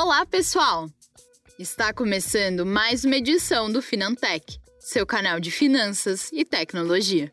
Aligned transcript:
Olá, 0.00 0.24
pessoal! 0.24 0.88
Está 1.58 1.92
começando 1.92 2.64
mais 2.64 3.04
uma 3.04 3.16
edição 3.16 3.68
do 3.68 3.82
Finantech, 3.82 4.60
seu 4.78 5.04
canal 5.04 5.40
de 5.40 5.50
finanças 5.50 6.30
e 6.32 6.44
tecnologia. 6.44 7.28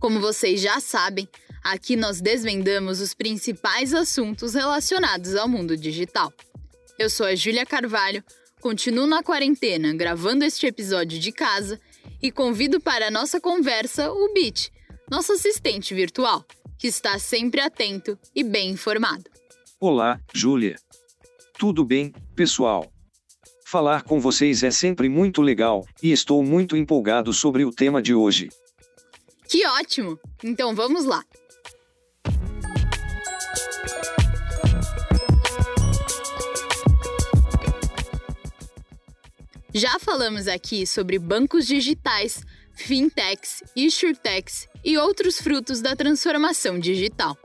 Como 0.00 0.18
vocês 0.18 0.60
já 0.60 0.80
sabem, 0.80 1.28
aqui 1.62 1.94
nós 1.94 2.20
desvendamos 2.20 3.00
os 3.00 3.14
principais 3.14 3.94
assuntos 3.94 4.54
relacionados 4.54 5.36
ao 5.36 5.48
mundo 5.48 5.76
digital. 5.76 6.32
Eu 6.98 7.08
sou 7.08 7.26
a 7.26 7.36
Júlia 7.36 7.64
Carvalho, 7.64 8.24
continuo 8.60 9.06
na 9.06 9.22
quarentena 9.22 9.94
gravando 9.94 10.44
este 10.44 10.66
episódio 10.66 11.20
de 11.20 11.30
casa 11.30 11.80
e 12.20 12.32
convido 12.32 12.80
para 12.80 13.06
a 13.06 13.10
nossa 13.10 13.40
conversa 13.40 14.10
o 14.10 14.34
Bit, 14.34 14.72
nosso 15.08 15.30
assistente 15.30 15.94
virtual, 15.94 16.44
que 16.76 16.88
está 16.88 17.20
sempre 17.20 17.60
atento 17.60 18.18
e 18.34 18.42
bem 18.42 18.70
informado. 18.70 19.30
Olá, 19.78 20.20
Júlia. 20.34 20.74
Tudo 21.56 21.84
bem, 21.84 22.12
pessoal? 22.34 22.92
Falar 23.64 24.02
com 24.02 24.18
vocês 24.18 24.64
é 24.64 24.72
sempre 24.72 25.08
muito 25.08 25.40
legal, 25.40 25.86
e 26.02 26.10
estou 26.10 26.42
muito 26.42 26.76
empolgado 26.76 27.32
sobre 27.32 27.64
o 27.64 27.70
tema 27.70 28.02
de 28.02 28.12
hoje. 28.12 28.48
Que 29.48 29.64
ótimo! 29.66 30.18
Então 30.42 30.74
vamos 30.74 31.04
lá! 31.04 31.24
Já 39.72 39.98
falamos 40.00 40.48
aqui 40.48 40.86
sobre 40.86 41.18
bancos 41.18 41.66
digitais, 41.66 42.44
fintechs, 42.74 43.62
insurtechs 43.76 44.68
e 44.84 44.98
outros 44.98 45.40
frutos 45.40 45.80
da 45.80 45.94
transformação 45.94 46.78
digital. 46.78 47.36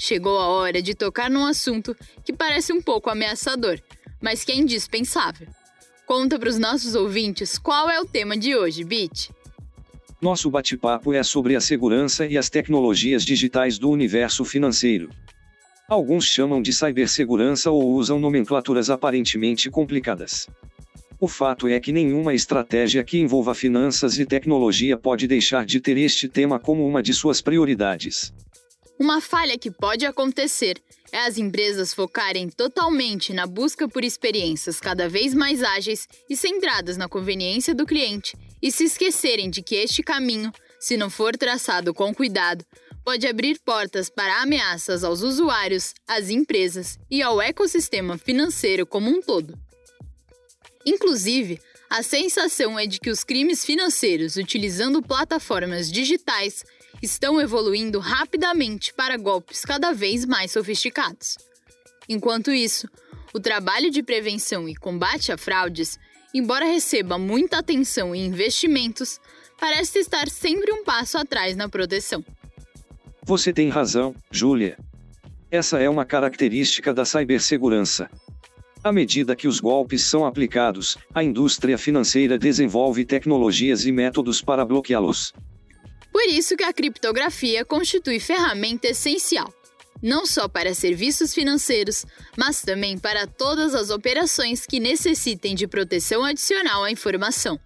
Chegou 0.00 0.38
a 0.38 0.46
hora 0.46 0.80
de 0.80 0.94
tocar 0.94 1.28
num 1.28 1.44
assunto 1.44 1.94
que 2.24 2.32
parece 2.32 2.72
um 2.72 2.80
pouco 2.80 3.10
ameaçador, 3.10 3.80
mas 4.22 4.44
que 4.44 4.52
é 4.52 4.54
indispensável. 4.54 5.48
Conta 6.06 6.38
para 6.38 6.48
os 6.48 6.56
nossos 6.56 6.94
ouvintes 6.94 7.58
qual 7.58 7.90
é 7.90 8.00
o 8.00 8.06
tema 8.06 8.36
de 8.36 8.54
hoje, 8.54 8.84
Bit. 8.84 9.32
Nosso 10.22 10.48
bate-papo 10.50 11.12
é 11.12 11.22
sobre 11.24 11.56
a 11.56 11.60
segurança 11.60 12.24
e 12.24 12.38
as 12.38 12.48
tecnologias 12.48 13.24
digitais 13.24 13.76
do 13.76 13.90
universo 13.90 14.44
financeiro. 14.44 15.10
Alguns 15.88 16.26
chamam 16.26 16.62
de 16.62 16.72
cibersegurança 16.72 17.68
ou 17.72 17.90
usam 17.90 18.20
nomenclaturas 18.20 18.90
aparentemente 18.90 19.68
complicadas. 19.68 20.46
O 21.20 21.26
fato 21.26 21.66
é 21.66 21.80
que 21.80 21.90
nenhuma 21.90 22.32
estratégia 22.34 23.02
que 23.02 23.18
envolva 23.18 23.52
finanças 23.52 24.16
e 24.16 24.24
tecnologia 24.24 24.96
pode 24.96 25.26
deixar 25.26 25.66
de 25.66 25.80
ter 25.80 25.98
este 25.98 26.28
tema 26.28 26.60
como 26.60 26.86
uma 26.86 27.02
de 27.02 27.12
suas 27.12 27.40
prioridades. 27.40 28.32
Uma 28.98 29.20
falha 29.20 29.56
que 29.56 29.70
pode 29.70 30.04
acontecer 30.04 30.82
é 31.12 31.20
as 31.20 31.38
empresas 31.38 31.94
focarem 31.94 32.48
totalmente 32.48 33.32
na 33.32 33.46
busca 33.46 33.86
por 33.88 34.02
experiências 34.02 34.80
cada 34.80 35.08
vez 35.08 35.32
mais 35.32 35.62
ágeis 35.62 36.08
e 36.28 36.36
centradas 36.36 36.96
na 36.96 37.08
conveniência 37.08 37.72
do 37.72 37.86
cliente 37.86 38.36
e 38.60 38.72
se 38.72 38.84
esquecerem 38.84 39.48
de 39.48 39.62
que 39.62 39.76
este 39.76 40.02
caminho, 40.02 40.52
se 40.80 40.96
não 40.96 41.08
for 41.08 41.36
traçado 41.36 41.94
com 41.94 42.12
cuidado, 42.12 42.64
pode 43.04 43.24
abrir 43.26 43.60
portas 43.60 44.10
para 44.10 44.42
ameaças 44.42 45.04
aos 45.04 45.22
usuários, 45.22 45.94
às 46.06 46.28
empresas 46.28 46.98
e 47.08 47.22
ao 47.22 47.40
ecossistema 47.40 48.18
financeiro 48.18 48.84
como 48.84 49.08
um 49.08 49.22
todo. 49.22 49.56
Inclusive, 50.84 51.60
a 51.88 52.02
sensação 52.02 52.78
é 52.78 52.86
de 52.86 52.98
que 52.98 53.10
os 53.10 53.22
crimes 53.22 53.64
financeiros 53.64 54.36
utilizando 54.36 55.00
plataformas 55.00 55.90
digitais 55.90 56.64
estão 57.02 57.40
evoluindo 57.40 57.98
rapidamente 57.98 58.92
para 58.92 59.16
golpes 59.16 59.64
cada 59.64 59.92
vez 59.92 60.24
mais 60.24 60.52
sofisticados. 60.52 61.36
Enquanto 62.08 62.50
isso, 62.50 62.88
o 63.32 63.40
trabalho 63.40 63.90
de 63.90 64.02
prevenção 64.02 64.68
e 64.68 64.74
combate 64.74 65.30
a 65.30 65.38
fraudes, 65.38 65.98
embora 66.34 66.64
receba 66.64 67.18
muita 67.18 67.58
atenção 67.58 68.14
e 68.14 68.20
investimentos, 68.20 69.20
parece 69.60 69.98
estar 69.98 70.28
sempre 70.28 70.72
um 70.72 70.84
passo 70.84 71.18
atrás 71.18 71.56
na 71.56 71.68
proteção. 71.68 72.24
Você 73.22 73.52
tem 73.52 73.68
razão, 73.68 74.14
Júlia. 74.30 74.78
Essa 75.50 75.78
é 75.78 75.88
uma 75.88 76.04
característica 76.04 76.92
da 76.94 77.04
cibersegurança. 77.04 78.10
À 78.82 78.92
medida 78.92 79.34
que 79.34 79.48
os 79.48 79.60
golpes 79.60 80.02
são 80.02 80.24
aplicados, 80.24 80.96
a 81.12 81.22
indústria 81.22 81.76
financeira 81.76 82.38
desenvolve 82.38 83.04
tecnologias 83.04 83.84
e 83.84 83.92
métodos 83.92 84.40
para 84.40 84.64
bloqueá-los. 84.64 85.32
Por 86.18 86.26
isso 86.26 86.56
que 86.56 86.64
a 86.64 86.72
criptografia 86.72 87.64
constitui 87.64 88.18
ferramenta 88.18 88.88
essencial, 88.88 89.54
não 90.02 90.26
só 90.26 90.48
para 90.48 90.74
serviços 90.74 91.32
financeiros, 91.32 92.04
mas 92.36 92.60
também 92.60 92.98
para 92.98 93.24
todas 93.24 93.72
as 93.72 93.88
operações 93.90 94.66
que 94.66 94.80
necessitem 94.80 95.54
de 95.54 95.68
proteção 95.68 96.24
adicional 96.24 96.82
à 96.82 96.90
informação. 96.90 97.56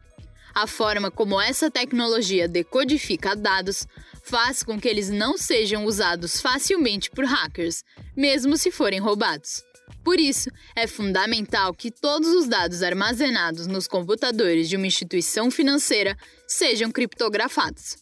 A 0.54 0.66
forma 0.66 1.10
como 1.10 1.40
essa 1.40 1.70
tecnologia 1.70 2.46
decodifica 2.46 3.34
dados 3.34 3.86
faz 4.22 4.62
com 4.62 4.78
que 4.78 4.86
eles 4.86 5.08
não 5.08 5.38
sejam 5.38 5.86
usados 5.86 6.38
facilmente 6.38 7.10
por 7.10 7.24
hackers, 7.24 7.82
mesmo 8.14 8.58
se 8.58 8.70
forem 8.70 9.00
roubados. 9.00 9.62
Por 10.04 10.20
isso, 10.20 10.50
é 10.76 10.86
fundamental 10.86 11.72
que 11.72 11.90
todos 11.90 12.28
os 12.28 12.46
dados 12.46 12.82
armazenados 12.82 13.66
nos 13.66 13.88
computadores 13.88 14.68
de 14.68 14.76
uma 14.76 14.86
instituição 14.86 15.50
financeira 15.50 16.14
sejam 16.46 16.92
criptografados. 16.92 17.96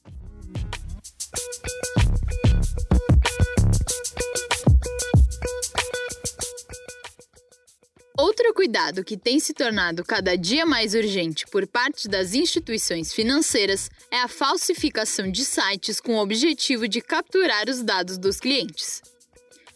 Outro 8.20 8.52
cuidado 8.52 9.02
que 9.02 9.16
tem 9.16 9.40
se 9.40 9.54
tornado 9.54 10.04
cada 10.04 10.36
dia 10.36 10.66
mais 10.66 10.92
urgente 10.92 11.46
por 11.46 11.66
parte 11.66 12.06
das 12.06 12.34
instituições 12.34 13.14
financeiras 13.14 13.90
é 14.10 14.20
a 14.20 14.28
falsificação 14.28 15.30
de 15.30 15.42
sites 15.42 16.00
com 16.00 16.16
o 16.16 16.20
objetivo 16.20 16.86
de 16.86 17.00
capturar 17.00 17.66
os 17.68 17.82
dados 17.82 18.18
dos 18.18 18.38
clientes. 18.38 19.00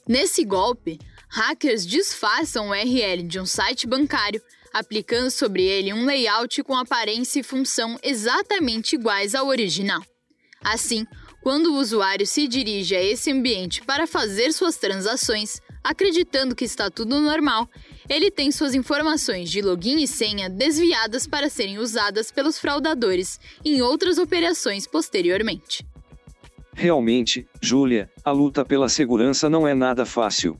Nesse 0.06 0.44
golpe, 0.44 0.98
hackers 1.28 1.86
disfarçam 1.86 2.68
o 2.68 2.70
URL 2.72 3.22
de 3.22 3.40
um 3.40 3.46
site 3.46 3.86
bancário, 3.86 4.42
aplicando 4.74 5.30
sobre 5.30 5.62
ele 5.62 5.94
um 5.94 6.04
layout 6.04 6.62
com 6.64 6.76
aparência 6.76 7.40
e 7.40 7.42
função 7.42 7.98
exatamente 8.02 8.94
iguais 8.94 9.34
ao 9.34 9.46
original. 9.46 10.04
Assim, 10.62 11.06
quando 11.44 11.74
o 11.74 11.78
usuário 11.78 12.26
se 12.26 12.48
dirige 12.48 12.96
a 12.96 13.02
esse 13.02 13.30
ambiente 13.30 13.82
para 13.82 14.06
fazer 14.06 14.50
suas 14.50 14.78
transações, 14.78 15.60
acreditando 15.84 16.54
que 16.54 16.64
está 16.64 16.90
tudo 16.90 17.20
normal, 17.20 17.68
ele 18.08 18.30
tem 18.30 18.50
suas 18.50 18.74
informações 18.74 19.50
de 19.50 19.60
login 19.60 20.02
e 20.02 20.08
senha 20.08 20.48
desviadas 20.48 21.26
para 21.26 21.50
serem 21.50 21.76
usadas 21.76 22.32
pelos 22.32 22.58
fraudadores 22.58 23.38
em 23.62 23.82
outras 23.82 24.16
operações 24.16 24.86
posteriormente. 24.86 25.86
Realmente, 26.72 27.46
Júlia, 27.60 28.10
a 28.24 28.32
luta 28.32 28.64
pela 28.64 28.88
segurança 28.88 29.50
não 29.50 29.68
é 29.68 29.74
nada 29.74 30.06
fácil. 30.06 30.58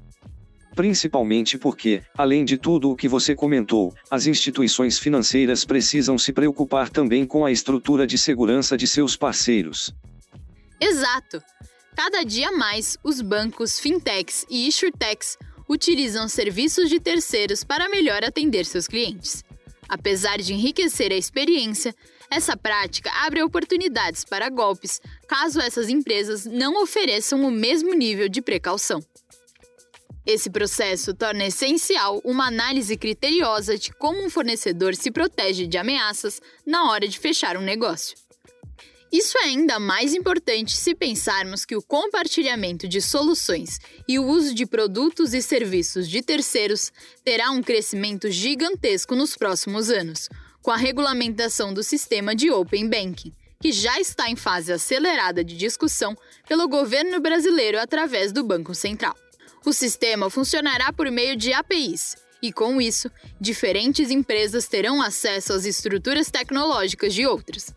Principalmente 0.77 1.57
porque, 1.57 2.03
além 2.15 2.45
de 2.45 2.59
tudo 2.59 2.91
o 2.91 2.97
que 2.97 3.09
você 3.09 3.35
comentou, 3.35 3.95
as 4.11 4.27
instituições 4.27 4.99
financeiras 4.99 5.65
precisam 5.65 6.19
se 6.19 6.31
preocupar 6.31 6.91
também 6.91 7.25
com 7.25 7.43
a 7.43 7.51
estrutura 7.51 8.07
de 8.07 8.19
segurança 8.19 8.77
de 8.77 8.87
seus 8.87 9.17
parceiros. 9.17 9.95
Exato! 10.81 11.43
Cada 11.97 12.25
dia 12.25 12.51
mais, 12.51 12.97
os 13.05 13.21
bancos, 13.21 13.79
fintechs 13.79 14.45
e 14.51 14.67
insurtechs 14.67 15.39
utilizam 15.69 16.29
serviços 16.29 16.89
de 16.89 16.99
terceiros 16.99 17.63
para 17.63 17.89
melhor 17.89 18.25
atender 18.25 18.65
seus 18.67 18.87
clientes. 18.87 19.45
Apesar 19.89 20.39
de 20.39 20.53
enriquecer 20.53 21.13
a 21.13 21.17
experiência, 21.17 21.95
essa 22.31 22.57
prática 22.57 23.11
abre 23.25 23.43
oportunidades 23.43 24.25
para 24.25 24.49
golpes 24.49 25.01
caso 25.29 25.61
essas 25.61 25.89
empresas 25.89 26.45
não 26.45 26.83
ofereçam 26.83 27.43
o 27.45 27.51
mesmo 27.51 27.95
nível 27.95 28.29
de 28.29 28.43
precaução. 28.43 29.01
Esse 30.27 30.49
processo 30.49 31.13
torna 31.15 31.47
essencial 31.47 32.21
uma 32.25 32.47
análise 32.47 32.97
criteriosa 32.97 33.77
de 33.77 33.93
como 33.93 34.25
um 34.25 34.31
fornecedor 34.31 34.95
se 34.95 35.11
protege 35.11 35.67
de 35.67 35.77
ameaças 35.77 36.41
na 36.67 36.91
hora 36.91 37.07
de 37.07 37.19
fechar 37.19 37.59
um 37.59 37.63
negócio. 37.63 38.24
Isso 39.15 39.39
é 39.39 39.45
ainda 39.45 39.79
mais 39.79 40.13
importante 40.13 40.77
se 40.77 40.93
pensarmos 40.93 41.65
que 41.65 41.77
o 41.77 41.81
compartilhamento 41.81 42.89
de 42.89 43.01
soluções 43.01 43.79
e 44.09 44.19
o 44.19 44.27
uso 44.27 44.53
de 44.53 44.67
produtos 44.67 45.33
e 45.33 45.41
serviços 45.41 46.09
de 46.11 46.21
terceiros 46.21 46.91
terá 47.23 47.53
um 47.53 47.63
crescimento 47.63 48.29
gigantesco 48.29 49.15
nos 49.15 49.37
próximos 49.37 49.89
anos, 49.89 50.29
com 50.61 50.73
a 50.73 50.77
regulamentação 50.77 51.73
do 51.73 51.81
sistema 51.81 52.35
de 52.35 52.51
Open 52.51 52.89
Banking, 52.89 53.33
que 53.63 53.71
já 53.71 54.01
está 54.01 54.29
em 54.29 54.35
fase 54.35 54.73
acelerada 54.73 55.45
de 55.45 55.57
discussão 55.57 56.17
pelo 56.49 56.67
governo 56.67 57.21
brasileiro 57.21 57.79
através 57.79 58.33
do 58.33 58.43
Banco 58.43 58.75
Central. 58.75 59.15
O 59.65 59.73
sistema 59.73 60.29
funcionará 60.29 60.93
por 60.93 61.09
meio 61.09 61.37
de 61.37 61.53
APIs, 61.53 62.17
e 62.43 62.53
com 62.53 62.81
isso, 62.81 63.09
diferentes 63.41 64.11
empresas 64.11 64.67
terão 64.67 65.01
acesso 65.01 65.53
às 65.53 65.65
estruturas 65.65 66.33
tecnológicas 66.33 67.15
de 67.15 67.25
outras. 67.25 67.73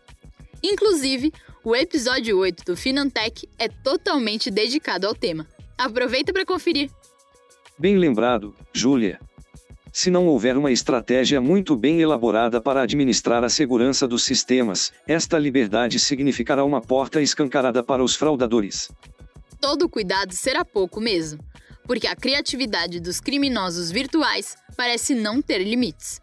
Inclusive, 0.62 1.32
o 1.64 1.74
episódio 1.74 2.38
8 2.38 2.64
do 2.64 2.76
Finantech 2.76 3.48
é 3.58 3.68
totalmente 3.68 4.50
dedicado 4.50 5.06
ao 5.06 5.14
tema. 5.14 5.46
Aproveita 5.76 6.32
para 6.32 6.44
conferir. 6.44 6.90
Bem 7.78 7.96
lembrado, 7.96 8.54
Júlia. 8.72 9.20
Se 9.92 10.10
não 10.10 10.26
houver 10.26 10.56
uma 10.56 10.70
estratégia 10.70 11.40
muito 11.40 11.74
bem 11.76 12.00
elaborada 12.00 12.60
para 12.60 12.82
administrar 12.82 13.42
a 13.42 13.48
segurança 13.48 14.06
dos 14.06 14.24
sistemas, 14.24 14.92
esta 15.06 15.38
liberdade 15.38 15.98
significará 15.98 16.64
uma 16.64 16.80
porta 16.80 17.20
escancarada 17.20 17.82
para 17.82 18.02
os 18.02 18.14
fraudadores. 18.14 18.90
Todo 19.60 19.88
cuidado 19.88 20.32
será 20.32 20.64
pouco 20.64 21.00
mesmo, 21.00 21.40
porque 21.84 22.06
a 22.06 22.14
criatividade 22.14 23.00
dos 23.00 23.18
criminosos 23.18 23.90
virtuais 23.90 24.56
parece 24.76 25.14
não 25.14 25.42
ter 25.42 25.58
limites. 25.58 26.20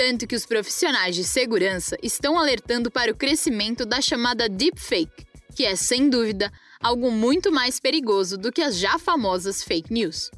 Tanto 0.00 0.26
que 0.26 0.34
os 0.34 0.46
profissionais 0.46 1.14
de 1.14 1.22
segurança 1.22 1.94
estão 2.02 2.38
alertando 2.38 2.90
para 2.90 3.12
o 3.12 3.14
crescimento 3.14 3.84
da 3.84 4.00
chamada 4.00 4.48
deepfake, 4.48 5.26
que 5.54 5.66
é, 5.66 5.76
sem 5.76 6.08
dúvida, 6.08 6.50
algo 6.82 7.10
muito 7.10 7.52
mais 7.52 7.78
perigoso 7.78 8.38
do 8.38 8.50
que 8.50 8.62
as 8.62 8.78
já 8.78 8.98
famosas 8.98 9.62
fake 9.62 9.92
news. 9.92 10.30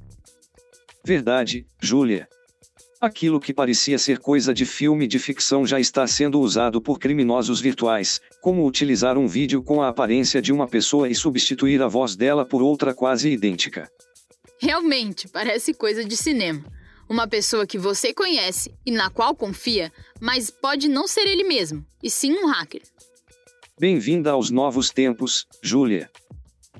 Verdade, 1.05 1.65
Júlia. 1.81 2.29
Aquilo 3.01 3.39
que 3.39 3.55
parecia 3.55 4.01
ser 4.01 4.19
coisa 4.19 4.53
de 4.53 4.67
filme 4.67 5.07
de 5.07 5.21
ficção 5.21 5.65
já 5.65 5.79
está 5.79 6.09
sendo 6.09 6.41
usado 6.41 6.83
por 6.83 6.99
criminosos 6.99 7.61
virtuais, 7.61 8.21
como 8.41 8.67
utilizar 8.67 9.17
um 9.17 9.29
vídeo 9.29 9.63
com 9.63 9.81
a 9.81 9.91
aparência 9.91 10.43
de 10.43 10.53
uma 10.53 10.67
pessoa 10.67 11.09
e 11.09 11.15
substituir 11.15 11.81
a 11.81 11.87
voz 11.87 12.17
dela 12.17 12.45
por 12.45 12.63
outra 12.63 12.93
quase 12.93 13.31
idêntica. 13.31 13.89
Realmente, 14.61 15.29
parece 15.29 15.73
coisa 15.73 16.05
de 16.05 16.17
cinema. 16.17 16.82
Uma 17.13 17.29
pessoa 17.29 17.67
que 17.67 17.77
você 17.77 18.15
conhece 18.15 18.75
e 18.87 18.91
na 18.91 19.11
qual 19.11 19.37
confia, 19.37 19.93
mas 20.19 20.49
pode 20.49 20.89
não 20.89 21.07
ser 21.07 21.27
ele 21.27 21.45
mesmo, 21.45 21.85
e 22.03 22.09
sim 22.09 22.33
um 22.33 22.47
hacker. 22.47 22.81
Bem-vinda 23.79 24.31
aos 24.31 24.49
novos 24.49 24.89
tempos, 24.89 25.47
Júlia. 25.63 26.11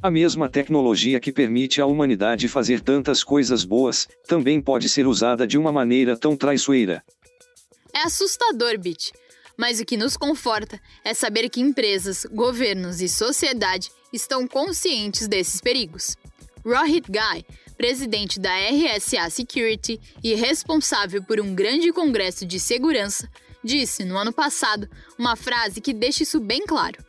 A 0.03 0.11
mesma 0.11 0.49
tecnologia 0.49 1.21
que 1.21 1.31
permite 1.31 1.83
à 1.83 1.87
humanidade 1.87 2.49
fazer 2.49 2.81
tantas 2.81 3.23
coisas 3.23 3.63
boas, 3.63 4.09
também 4.27 4.59
pode 4.59 4.89
ser 4.89 5.07
usada 5.07 5.47
de 5.47 5.59
uma 5.59 5.71
maneira 5.71 6.17
tão 6.17 6.35
traiçoeira. 6.35 7.05
É 7.93 7.99
assustador, 7.99 8.79
Bit. 8.79 9.13
Mas 9.55 9.81
o 9.81 9.85
que 9.85 9.99
nos 9.99 10.17
conforta 10.17 10.81
é 11.05 11.13
saber 11.13 11.51
que 11.51 11.61
empresas, 11.61 12.25
governos 12.25 13.03
e 13.03 13.09
sociedade 13.09 13.91
estão 14.11 14.49
conscientes 14.49 15.29
desses 15.29 15.61
perigos. 15.61 16.17
Rohit 16.65 17.11
Ghai, 17.11 17.45
presidente 17.83 18.39
da 18.39 18.53
RSA 18.57 19.29
Security 19.29 20.01
e 20.23 20.37
responsável 20.37 21.21
por 21.21 21.41
um 21.41 21.53
grande 21.53 21.93
congresso 21.93 22.47
de 22.47 22.61
segurança, 22.61 23.29
disse 23.65 24.05
no 24.05 24.17
ano 24.17 24.33
passado 24.33 24.89
uma 25.19 25.35
frase 25.35 25.81
que 25.81 25.93
deixa 25.93 26.23
isso 26.23 26.39
bem 26.39 26.65
claro. 26.65 27.05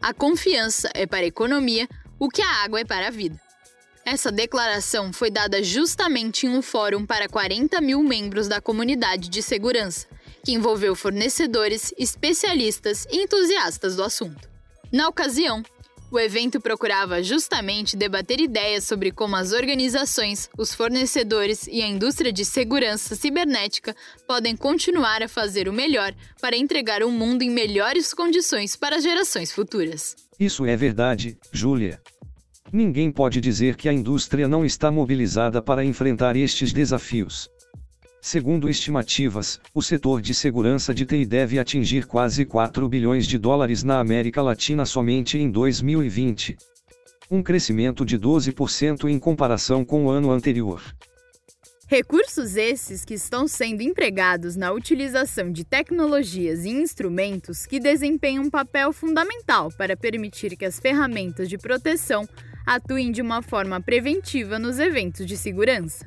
A 0.00 0.14
confiança 0.14 0.88
é 0.94 1.08
para 1.08 1.24
a 1.24 1.26
economia 1.26 1.88
o 2.20 2.28
que 2.28 2.40
a 2.40 2.62
água 2.62 2.78
é 2.78 2.84
para 2.84 3.08
a 3.08 3.10
vida. 3.10 3.36
Essa 4.04 4.30
declaração 4.30 5.12
foi 5.12 5.28
dada 5.28 5.60
justamente 5.60 6.46
em 6.46 6.50
um 6.50 6.62
fórum 6.62 7.04
para 7.04 7.28
40 7.28 7.80
mil 7.80 8.00
membros 8.00 8.46
da 8.46 8.60
comunidade 8.60 9.28
de 9.28 9.42
segurança, 9.42 10.06
que 10.44 10.52
envolveu 10.52 10.94
fornecedores, 10.94 11.92
especialistas 11.98 13.08
e 13.10 13.24
entusiastas 13.24 13.96
do 13.96 14.04
assunto. 14.04 14.48
Na 14.92 15.08
ocasião, 15.08 15.64
o 16.10 16.18
evento 16.18 16.60
procurava 16.60 17.22
justamente 17.22 17.96
debater 17.96 18.40
ideias 18.40 18.84
sobre 18.84 19.12
como 19.12 19.36
as 19.36 19.52
organizações, 19.52 20.50
os 20.58 20.74
fornecedores 20.74 21.66
e 21.66 21.82
a 21.82 21.86
indústria 21.86 22.32
de 22.32 22.44
segurança 22.44 23.14
cibernética 23.14 23.94
podem 24.26 24.56
continuar 24.56 25.22
a 25.22 25.28
fazer 25.28 25.68
o 25.68 25.72
melhor 25.72 26.12
para 26.40 26.56
entregar 26.56 27.02
um 27.02 27.10
mundo 27.10 27.42
em 27.42 27.50
melhores 27.50 28.12
condições 28.12 28.74
para 28.74 29.00
gerações 29.00 29.52
futuras. 29.52 30.16
Isso 30.38 30.66
é 30.66 30.76
verdade, 30.76 31.38
Júlia. 31.52 32.00
Ninguém 32.72 33.10
pode 33.10 33.40
dizer 33.40 33.76
que 33.76 33.88
a 33.88 33.92
indústria 33.92 34.46
não 34.46 34.64
está 34.64 34.90
mobilizada 34.90 35.60
para 35.60 35.84
enfrentar 35.84 36.36
estes 36.36 36.72
desafios. 36.72 37.48
Segundo 38.22 38.68
estimativas, 38.68 39.58
o 39.74 39.80
setor 39.80 40.20
de 40.20 40.34
segurança 40.34 40.92
de 40.92 41.06
TI 41.06 41.24
deve 41.24 41.58
atingir 41.58 42.06
quase 42.06 42.44
4 42.44 42.86
bilhões 42.86 43.26
de 43.26 43.38
dólares 43.38 43.82
na 43.82 43.98
América 43.98 44.42
Latina 44.42 44.84
somente 44.84 45.38
em 45.38 45.50
2020. 45.50 46.58
Um 47.30 47.42
crescimento 47.42 48.04
de 48.04 48.18
12% 48.18 49.08
em 49.08 49.18
comparação 49.18 49.86
com 49.86 50.04
o 50.04 50.10
ano 50.10 50.30
anterior. 50.30 50.82
Recursos 51.86 52.56
esses 52.56 53.06
que 53.06 53.14
estão 53.14 53.48
sendo 53.48 53.80
empregados 53.80 54.54
na 54.54 54.70
utilização 54.70 55.50
de 55.50 55.64
tecnologias 55.64 56.64
e 56.66 56.68
instrumentos 56.68 57.64
que 57.64 57.80
desempenham 57.80 58.44
um 58.44 58.50
papel 58.50 58.92
fundamental 58.92 59.72
para 59.76 59.96
permitir 59.96 60.56
que 60.56 60.66
as 60.66 60.78
ferramentas 60.78 61.48
de 61.48 61.56
proteção 61.56 62.28
atuem 62.66 63.10
de 63.10 63.22
uma 63.22 63.40
forma 63.40 63.80
preventiva 63.80 64.58
nos 64.58 64.78
eventos 64.78 65.24
de 65.26 65.36
segurança. 65.36 66.06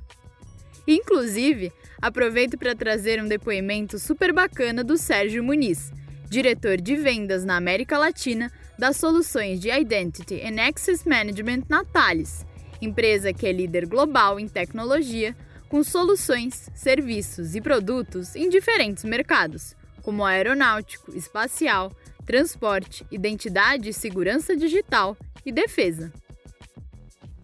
Inclusive, 0.87 1.71
aproveito 2.01 2.57
para 2.57 2.75
trazer 2.75 3.21
um 3.21 3.27
depoimento 3.27 3.97
super 3.97 4.33
bacana 4.33 4.83
do 4.83 4.97
Sérgio 4.97 5.43
Muniz, 5.43 5.91
diretor 6.29 6.81
de 6.81 6.95
vendas 6.95 7.45
na 7.45 7.55
América 7.55 7.97
Latina 7.97 8.51
das 8.77 8.97
soluções 8.97 9.59
de 9.59 9.69
Identity 9.69 10.41
and 10.41 10.61
Access 10.61 11.07
Management 11.07 11.63
na 11.69 11.85
Thales, 11.85 12.45
empresa 12.81 13.31
que 13.31 13.47
é 13.47 13.51
líder 13.51 13.85
global 13.85 14.39
em 14.39 14.47
tecnologia 14.47 15.35
com 15.69 15.83
soluções, 15.83 16.69
serviços 16.75 17.55
e 17.55 17.61
produtos 17.61 18.35
em 18.35 18.49
diferentes 18.49 19.03
mercados, 19.03 19.75
como 20.01 20.25
aeronáutico, 20.25 21.15
espacial, 21.15 21.91
transporte, 22.25 23.05
identidade 23.09 23.89
e 23.89 23.93
segurança 23.93 24.55
digital 24.55 25.17
e 25.45 25.51
defesa. 25.51 26.11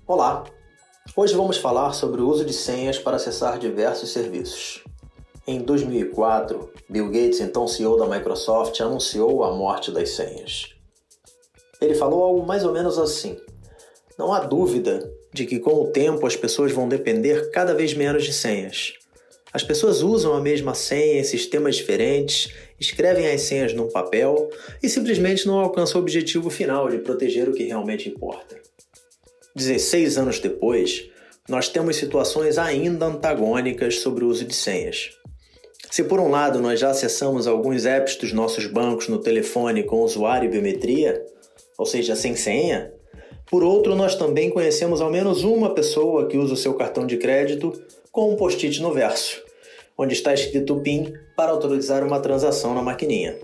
Olá! 0.06 0.44
Hoje 1.22 1.36
vamos 1.36 1.58
falar 1.58 1.92
sobre 1.92 2.22
o 2.22 2.30
uso 2.30 2.46
de 2.46 2.54
senhas 2.54 2.98
para 2.98 3.18
acessar 3.18 3.60
diversos 3.60 4.10
serviços. 4.10 4.82
Em 5.46 5.60
2004, 5.60 6.72
Bill 6.88 7.08
Gates, 7.08 7.42
então 7.42 7.68
CEO 7.68 7.98
da 7.98 8.08
Microsoft, 8.08 8.80
anunciou 8.80 9.44
a 9.44 9.52
morte 9.52 9.92
das 9.92 10.12
senhas. 10.12 10.70
Ele 11.82 11.94
falou 11.94 12.24
algo 12.24 12.48
mais 12.48 12.64
ou 12.64 12.72
menos 12.72 12.98
assim: 12.98 13.38
Não 14.18 14.32
há 14.32 14.40
dúvida 14.40 15.12
de 15.34 15.46
que 15.46 15.60
com 15.60 15.82
o 15.82 15.88
tempo 15.88 16.26
as 16.26 16.38
pessoas 16.38 16.72
vão 16.72 16.88
depender 16.88 17.52
cada 17.52 17.74
vez 17.74 17.94
menos 17.94 18.24
de 18.24 18.32
senhas. 18.32 18.94
As 19.52 19.62
pessoas 19.62 20.02
usam 20.02 20.34
a 20.34 20.40
mesma 20.40 20.74
senha 20.74 21.20
em 21.20 21.24
sistemas 21.26 21.76
diferentes, 21.76 22.54
escrevem 22.80 23.28
as 23.28 23.42
senhas 23.42 23.74
num 23.74 23.90
papel 23.90 24.50
e 24.82 24.88
simplesmente 24.88 25.46
não 25.46 25.60
alcançam 25.60 26.00
o 26.00 26.02
objetivo 26.02 26.50
final 26.50 26.88
de 26.88 27.00
proteger 27.00 27.50
o 27.50 27.54
que 27.54 27.64
realmente 27.64 28.08
importa. 28.08 28.69
16 29.56 30.18
anos 30.18 30.40
depois, 30.40 31.10
nós 31.48 31.68
temos 31.68 31.96
situações 31.96 32.58
ainda 32.58 33.06
antagônicas 33.06 34.00
sobre 34.00 34.24
o 34.24 34.28
uso 34.28 34.46
de 34.46 34.56
senhas. 34.56 35.10
Se 35.90 36.04
por 36.04 36.20
um 36.20 36.30
lado 36.30 36.60
nós 36.60 36.80
já 36.80 36.92
acessamos 36.92 37.48
alguns 37.48 37.86
apps 37.86 38.16
dos 38.16 38.32
nossos 38.32 38.68
bancos 38.68 39.08
no 39.08 39.18
telefone 39.18 39.84
com 39.84 40.02
usuário 40.02 40.48
e 40.48 40.52
biometria, 40.52 41.26
ou 41.78 41.86
seja, 41.86 42.16
sem 42.16 42.36
senha, 42.36 42.94
por 43.50 43.64
outro, 43.64 43.96
nós 43.96 44.14
também 44.14 44.52
conhecemos 44.52 45.02
ao 45.02 45.10
menos 45.10 45.44
uma 45.44 45.74
pessoa 45.74 46.28
que 46.28 46.38
usa 46.38 46.54
o 46.54 46.58
seu 46.58 46.76
cartão 46.76 47.08
de 47.08 47.18
crédito 47.18 47.74
com 48.12 48.32
um 48.32 48.36
post-it 48.36 48.80
no 48.80 48.94
verso, 48.94 49.42
onde 49.98 50.14
está 50.14 50.32
escrito 50.32 50.82
PIN 50.82 51.14
para 51.36 51.52
autorizar 51.52 52.04
uma 52.04 52.20
transação 52.20 52.76
na 52.76 52.84
maquininha. 52.84 53.40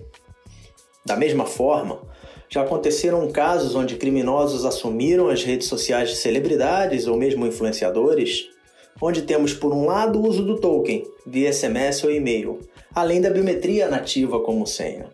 Da 1.04 1.16
mesma 1.16 1.46
forma, 1.46 2.02
já 2.50 2.62
aconteceram 2.62 3.30
casos 3.32 3.76
onde 3.76 3.96
criminosos 3.96 4.66
assumiram 4.66 5.30
as 5.30 5.44
redes 5.44 5.68
sociais 5.68 6.10
de 6.10 6.16
celebridades 6.16 7.08
ou 7.08 7.18
mesmo 7.18 7.46
influenciadores, 7.46 8.50
onde 9.02 9.24
temos 9.24 9.54
por 9.54 9.74
um 9.74 9.86
lado 9.86 10.20
o 10.20 10.28
uso 10.28 10.44
do 10.44 10.60
token 10.60 11.04
via 11.26 11.52
SMS 11.52 12.04
ou 12.04 12.12
e-mail, 12.12 12.60
além 12.94 13.20
da 13.20 13.30
biometria 13.30 13.90
nativa 13.90 14.40
como 14.40 14.66
senha. 14.66 15.10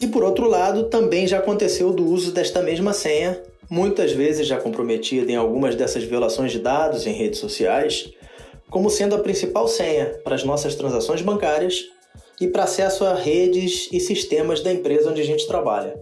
E 0.00 0.06
por 0.06 0.22
outro 0.22 0.48
lado, 0.48 0.84
também 0.84 1.26
já 1.26 1.38
aconteceu 1.38 1.92
do 1.92 2.04
uso 2.04 2.32
desta 2.32 2.62
mesma 2.62 2.92
senha 2.92 3.42
muitas 3.68 4.12
vezes 4.12 4.46
já 4.46 4.58
comprometida 4.58 5.30
em 5.30 5.36
algumas 5.36 5.74
dessas 5.74 6.04
violações 6.04 6.52
de 6.52 6.58
dados 6.58 7.06
em 7.06 7.12
redes 7.12 7.40
sociais, 7.40 8.10
como 8.70 8.90
sendo 8.90 9.14
a 9.14 9.18
principal 9.18 9.68
senha 9.68 10.18
para 10.24 10.34
as 10.34 10.44
nossas 10.44 10.74
transações 10.74 11.22
bancárias 11.22 11.84
e 12.40 12.46
para 12.48 12.64
acesso 12.64 13.04
a 13.04 13.14
redes 13.14 13.88
e 13.92 14.00
sistemas 14.00 14.60
da 14.60 14.72
empresa 14.72 15.10
onde 15.10 15.20
a 15.20 15.24
gente 15.24 15.46
trabalha. 15.46 15.98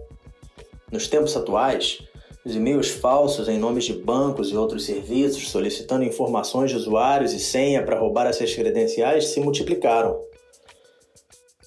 Nos 0.91 1.07
tempos 1.07 1.35
atuais, 1.35 1.99
os 2.45 2.55
e-mails 2.55 2.89
falsos 2.89 3.47
em 3.47 3.57
nomes 3.57 3.85
de 3.85 3.93
bancos 3.93 4.51
e 4.51 4.55
outros 4.55 4.85
serviços 4.85 5.49
solicitando 5.49 6.03
informações 6.03 6.71
de 6.71 6.77
usuários 6.77 7.33
e 7.33 7.39
senha 7.39 7.83
para 7.83 7.99
roubar 7.99 8.27
essas 8.27 8.53
credenciais 8.53 9.27
se 9.27 9.39
multiplicaram. 9.39 10.19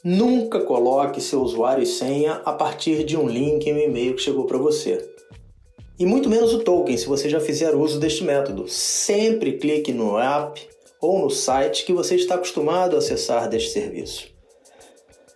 Nunca 0.05 0.61
coloque 0.61 1.21
seu 1.21 1.43
usuário 1.43 1.83
e 1.83 1.87
senha 1.87 2.41
a 2.45 2.53
partir 2.53 3.05
de 3.05 3.17
um 3.17 3.29
link 3.29 3.67
em 3.67 3.75
um 3.75 3.79
e-mail 3.79 4.15
que 4.15 4.23
chegou 4.23 4.45
para 4.45 4.59
você 4.59 5.19
e 5.99 6.07
muito 6.07 6.29
menos 6.29 6.55
o 6.55 6.61
token 6.61 6.97
se 6.97 7.07
você 7.07 7.29
já 7.29 7.41
fizer 7.41 7.75
uso 7.75 7.99
deste 7.99 8.23
método. 8.23 8.69
Sempre 8.69 9.59
clique 9.59 9.93
no 9.93 10.17
app 10.17 10.61
ou 11.01 11.19
no 11.19 11.31
site 11.31 11.85
que 11.85 11.93
você 11.93 12.15
está 12.15 12.37
acostumado 12.37 12.95
a 12.95 13.01
acessar 13.01 13.49
deste 13.49 13.71
serviço. 13.71 14.38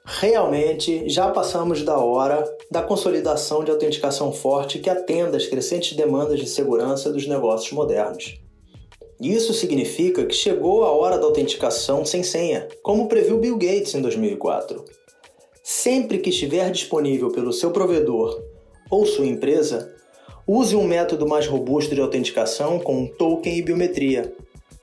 Realmente 0.04 1.09
já 1.09 1.30
passamos 1.30 1.82
da 1.82 1.97
hora 1.97 2.44
da 2.71 2.82
consolidação 2.82 3.62
de 3.62 3.71
autenticação 3.71 4.32
forte 4.32 4.80
que 4.80 4.90
atenda 4.90 5.37
às 5.37 5.47
crescentes 5.47 5.97
demandas 5.97 6.40
de 6.40 6.49
segurança 6.49 7.12
dos 7.12 7.26
negócios 7.28 7.73
modernos. 7.73 8.40
Isso 9.21 9.54
significa 9.54 10.26
que 10.26 10.35
chegou 10.35 10.85
a 10.85 10.90
hora 10.90 11.16
da 11.16 11.25
autenticação 11.25 12.04
sem 12.04 12.25
senha, 12.25 12.66
como 12.82 13.06
previu 13.06 13.38
Bill 13.38 13.56
Gates 13.56 13.94
em 13.94 14.02
2004. 14.02 14.85
Sempre 15.62 16.18
que 16.18 16.30
estiver 16.30 16.68
disponível 16.73 17.30
pelo 17.30 17.52
seu 17.52 17.71
provedor 17.71 18.42
ou 18.90 19.06
sua 19.06 19.26
empresa, 19.26 19.94
use 20.44 20.75
um 20.75 20.82
método 20.82 21.28
mais 21.28 21.47
robusto 21.47 21.94
de 21.94 22.00
autenticação 22.00 22.80
com 22.80 23.06
token 23.06 23.56
e 23.56 23.62
biometria, 23.62 24.35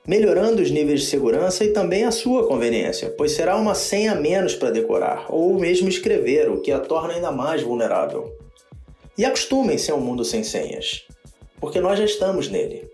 melhorando 0.06 0.62
os 0.62 0.70
níveis 0.70 1.02
de 1.02 1.06
segurança 1.06 1.64
e 1.64 1.72
também 1.72 2.04
a 2.04 2.10
sua 2.10 2.46
conveniência, 2.46 3.10
pois 3.16 3.32
será 3.32 3.56
uma 3.56 3.74
senha 3.74 4.14
menos 4.14 4.54
para 4.54 4.70
decorar 4.70 5.26
ou 5.28 5.58
mesmo 5.58 5.88
escrever, 5.88 6.50
o 6.50 6.60
que 6.60 6.72
a 6.72 6.80
torna 6.80 7.14
ainda 7.14 7.30
mais 7.30 7.62
vulnerável. 7.62 8.36
E 9.16 9.24
acostumem-se 9.24 9.90
ao 9.90 10.00
mundo 10.00 10.24
sem 10.24 10.42
senhas, 10.42 11.06
porque 11.60 11.80
nós 11.80 11.98
já 11.98 12.04
estamos 12.04 12.48
nele. 12.48 12.88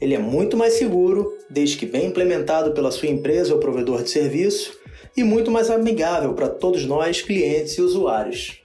Ele 0.00 0.14
é 0.14 0.18
muito 0.18 0.56
mais 0.56 0.74
seguro, 0.74 1.36
desde 1.48 1.76
que 1.76 1.86
bem 1.86 2.06
implementado 2.06 2.72
pela 2.72 2.90
sua 2.90 3.08
empresa 3.08 3.54
ou 3.54 3.60
provedor 3.60 4.02
de 4.02 4.10
serviço, 4.10 4.78
e 5.16 5.22
muito 5.22 5.50
mais 5.50 5.70
amigável 5.70 6.34
para 6.34 6.48
todos 6.48 6.86
nós, 6.86 7.20
clientes 7.20 7.74
e 7.74 7.82
usuários. 7.82 8.62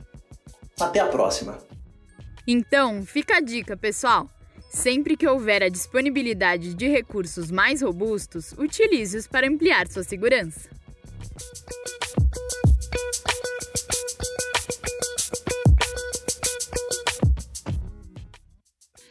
Até 0.80 1.00
a 1.00 1.08
próxima! 1.08 1.58
Então, 2.48 3.04
fica 3.04 3.38
a 3.38 3.42
dica, 3.42 3.76
pessoal! 3.76 4.30
Sempre 4.76 5.16
que 5.16 5.26
houver 5.26 5.64
a 5.64 5.70
disponibilidade 5.70 6.74
de 6.74 6.90
recursos 6.90 7.50
mais 7.50 7.82
robustos, 7.82 8.52
utilize-os 8.58 9.26
para 9.26 9.48
ampliar 9.48 9.88
sua 9.88 10.04
segurança. 10.04 10.70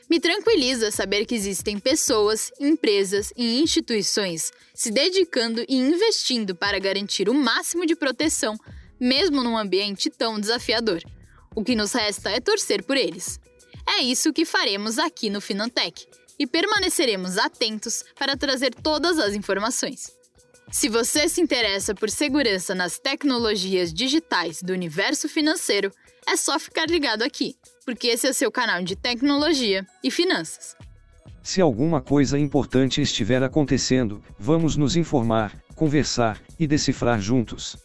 Me 0.08 0.20
tranquiliza 0.20 0.90
saber 0.90 1.24
que 1.24 1.34
existem 1.34 1.78
pessoas, 1.78 2.52
empresas 2.60 3.32
e 3.34 3.58
instituições 3.62 4.52
se 4.74 4.90
dedicando 4.90 5.64
e 5.66 5.76
investindo 5.76 6.54
para 6.54 6.78
garantir 6.78 7.30
o 7.30 7.34
máximo 7.34 7.86
de 7.86 7.96
proteção, 7.96 8.54
mesmo 9.00 9.42
num 9.42 9.56
ambiente 9.56 10.10
tão 10.10 10.38
desafiador. 10.38 11.00
O 11.56 11.64
que 11.64 11.74
nos 11.74 11.94
resta 11.94 12.30
é 12.30 12.38
torcer 12.38 12.84
por 12.84 12.98
eles. 12.98 13.40
É 13.86 14.02
isso 14.02 14.32
que 14.32 14.44
faremos 14.44 14.98
aqui 14.98 15.28
no 15.28 15.40
Finantech 15.40 16.06
e 16.38 16.46
permaneceremos 16.46 17.38
atentos 17.38 18.04
para 18.18 18.36
trazer 18.36 18.74
todas 18.74 19.18
as 19.18 19.34
informações. 19.34 20.12
Se 20.70 20.88
você 20.88 21.28
se 21.28 21.40
interessa 21.40 21.94
por 21.94 22.10
segurança 22.10 22.74
nas 22.74 22.98
tecnologias 22.98 23.92
digitais 23.92 24.62
do 24.62 24.72
universo 24.72 25.28
financeiro, 25.28 25.92
é 26.26 26.36
só 26.36 26.58
ficar 26.58 26.88
ligado 26.88 27.22
aqui, 27.22 27.54
porque 27.84 28.08
esse 28.08 28.26
é 28.26 28.32
seu 28.32 28.50
canal 28.50 28.82
de 28.82 28.96
tecnologia 28.96 29.86
e 30.02 30.10
finanças. 30.10 30.74
Se 31.42 31.60
alguma 31.60 32.00
coisa 32.00 32.38
importante 32.38 33.02
estiver 33.02 33.42
acontecendo, 33.42 34.24
vamos 34.38 34.76
nos 34.76 34.96
informar, 34.96 35.54
conversar 35.76 36.40
e 36.58 36.66
decifrar 36.66 37.20
juntos. 37.20 37.76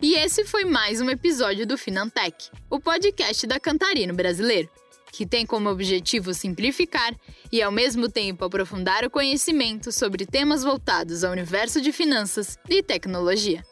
E 0.00 0.14
esse 0.14 0.44
foi 0.44 0.64
mais 0.64 1.00
um 1.00 1.08
episódio 1.08 1.66
do 1.66 1.78
Finantech, 1.78 2.50
o 2.70 2.78
podcast 2.78 3.46
da 3.46 3.58
Cantarino 3.58 4.14
Brasileiro 4.14 4.68
que 5.12 5.26
tem 5.26 5.46
como 5.46 5.68
objetivo 5.68 6.32
simplificar 6.34 7.14
e, 7.50 7.62
ao 7.62 7.72
mesmo 7.72 8.08
tempo, 8.08 8.44
aprofundar 8.44 9.04
o 9.04 9.10
conhecimento 9.10 9.90
sobre 9.92 10.26
temas 10.26 10.62
voltados 10.62 11.24
ao 11.24 11.32
universo 11.32 11.80
de 11.80 11.92
finanças 11.92 12.58
e 12.68 12.82
tecnologia. 12.82 13.64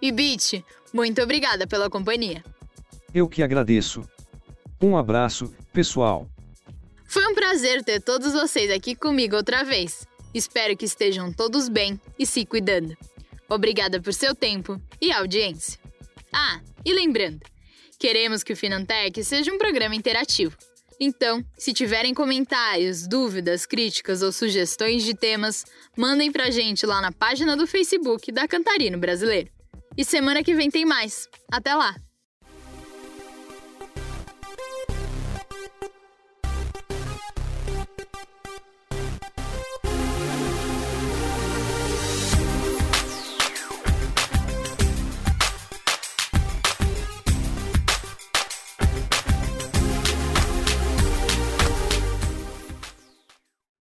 E 0.00 0.10
Bit, 0.10 0.64
muito 0.92 1.22
obrigada 1.22 1.66
pela 1.66 1.88
companhia. 1.88 2.44
Eu 3.14 3.28
que 3.28 3.42
agradeço. 3.42 4.02
Um 4.80 4.96
abraço, 4.96 5.54
pessoal. 5.72 6.28
Foi 7.06 7.26
um 7.26 7.34
prazer 7.34 7.84
ter 7.84 8.00
todos 8.00 8.32
vocês 8.32 8.70
aqui 8.70 8.94
comigo 8.94 9.36
outra 9.36 9.62
vez. 9.62 10.06
Espero 10.34 10.76
que 10.76 10.86
estejam 10.86 11.32
todos 11.32 11.68
bem 11.68 12.00
e 12.18 12.24
se 12.24 12.46
cuidando. 12.46 12.96
Obrigada 13.48 14.00
por 14.00 14.14
seu 14.14 14.34
tempo 14.34 14.80
e 15.00 15.12
audiência. 15.12 15.78
Ah, 16.32 16.60
e 16.84 16.92
lembrando, 16.94 17.40
queremos 17.98 18.42
que 18.42 18.54
o 18.54 18.56
Finantech 18.56 19.22
seja 19.22 19.52
um 19.52 19.58
programa 19.58 19.94
interativo. 19.94 20.56
Então, 21.04 21.44
se 21.58 21.72
tiverem 21.72 22.14
comentários, 22.14 23.08
dúvidas, 23.08 23.66
críticas 23.66 24.22
ou 24.22 24.30
sugestões 24.30 25.02
de 25.02 25.14
temas, 25.14 25.64
mandem 25.96 26.30
pra 26.30 26.48
gente 26.48 26.86
lá 26.86 27.00
na 27.00 27.10
página 27.10 27.56
do 27.56 27.66
Facebook 27.66 28.30
da 28.30 28.46
Cantarino 28.46 28.96
Brasileiro. 28.96 29.50
E 29.98 30.04
semana 30.04 30.44
que 30.44 30.54
vem 30.54 30.70
tem 30.70 30.84
mais. 30.84 31.28
Até 31.50 31.74
lá! 31.74 31.96